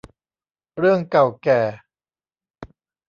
[0.77, 1.61] เรื่องเก่าแก่